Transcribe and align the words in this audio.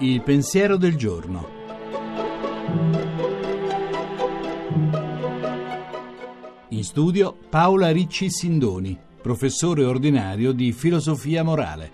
Il 0.00 0.22
pensiero 0.22 0.76
del 0.76 0.96
giorno. 0.96 1.48
In 6.68 6.84
studio 6.84 7.36
Paola 7.50 7.90
Ricci 7.90 8.30
Sindoni, 8.30 8.98
professore 9.20 9.84
ordinario 9.84 10.52
di 10.52 10.72
filosofia 10.72 11.42
morale. 11.42 11.92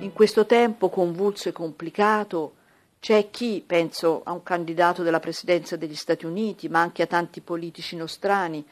In 0.00 0.12
questo 0.12 0.44
tempo 0.44 0.88
convulso 0.90 1.48
e 1.48 1.52
complicato 1.52 2.52
c'è 3.00 3.30
chi, 3.30 3.62
penso 3.64 4.22
a 4.24 4.32
un 4.32 4.42
candidato 4.42 5.02
della 5.02 5.20
presidenza 5.20 5.76
degli 5.76 5.94
Stati 5.94 6.26
Uniti, 6.26 6.68
ma 6.68 6.80
anche 6.80 7.02
a 7.02 7.06
tanti 7.06 7.40
politici 7.40 7.96
nostrani, 7.96 8.66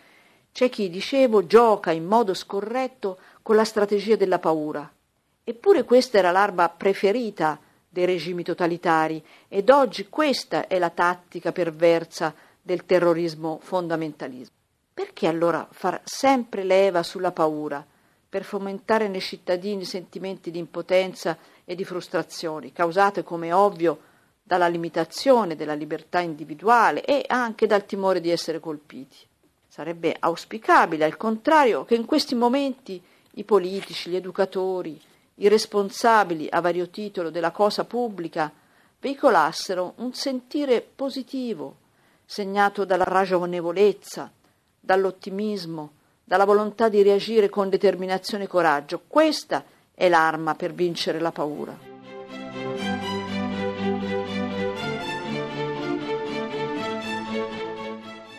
c'è 0.53 0.69
chi, 0.69 0.91
dicevo, 0.91 1.47
gioca 1.47 1.93
in 1.93 2.05
modo 2.05 2.35
scorretto 2.35 3.19
con 3.43 3.57
la 3.57 3.65
strategia 3.65 4.17
della 4.17 4.39
paura. 4.39 4.91
Eppure 5.45 5.85
questa 5.85 6.19
era 6.19 6.33
l'arma 6.33 6.69
preferita 6.69 7.61
dei 7.89 8.05
regimi 8.05 8.43
totalitari 8.43 9.25
ed 9.49 9.71
oggi 9.71 10.09
questa 10.09 10.67
è 10.67 10.79
la 10.79 10.91
tattica 10.91 11.53
perversa 11.53 12.35
del 12.61 12.85
terrorismo 12.85 13.61
fondamentalismo. 13.63 14.55
Perché 14.93 15.29
allora 15.29 15.69
far 15.71 16.01
sempre 16.05 16.65
leva 16.65 17.03
sulla 17.03 17.31
paura 17.33 17.87
per 18.29 18.43
fomentare 18.43 19.09
nei 19.09 19.21
cittadini 19.21 19.85
sentimenti 19.85 20.51
di 20.51 20.59
impotenza 20.59 21.39
e 21.65 21.75
di 21.75 21.85
frustrazioni, 21.85 22.73
causate 22.73 23.23
come 23.23 23.53
ovvio 23.53 24.06
dalla 24.47 24.69
limitazione 24.69 25.57
della 25.57 25.75
libertà 25.75 26.21
individuale 26.21 27.05
e 27.05 27.25
anche 27.27 27.67
dal 27.67 27.85
timore 27.85 28.21
di 28.21 28.31
essere 28.31 28.61
colpiti? 28.61 29.17
Sarebbe 29.67 30.15
auspicabile, 30.17 31.05
al 31.05 31.17
contrario, 31.17 31.85
che 31.85 31.97
in 31.97 32.05
questi 32.05 32.37
momenti 32.37 33.03
i 33.33 33.43
politici, 33.43 34.09
gli 34.09 34.15
educatori, 34.15 35.01
i 35.35 35.49
responsabili 35.49 36.47
a 36.49 36.61
vario 36.61 36.89
titolo 36.91 37.31
della 37.31 37.51
cosa 37.51 37.85
pubblica 37.85 38.53
veicolassero 39.01 39.95
un 39.97 40.15
sentire 40.15 40.81
positivo, 40.81 41.79
segnato 42.25 42.85
dalla 42.85 43.05
ragionevolezza, 43.05 44.31
dall'ottimismo, 44.79 45.91
dalla 46.23 46.45
volontà 46.45 46.89
di 46.89 47.03
reagire 47.03 47.49
con 47.49 47.69
determinazione 47.69 48.45
e 48.45 48.49
coraggio. 48.49 49.03
Questa 49.09 49.65
è 49.93 50.09
l'arma 50.09 50.55
per 50.55 50.73
vincere 50.73 51.19
la 51.19 51.33
paura. 51.33 52.96